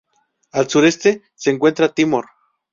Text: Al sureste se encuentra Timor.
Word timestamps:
Al 0.53 0.67
sureste 0.67 1.21
se 1.35 1.51
encuentra 1.51 1.89
Timor. 1.93 2.25